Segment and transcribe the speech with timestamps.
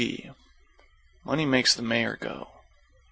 [0.01, 0.31] G
[1.23, 2.61] Money makes the mayor go.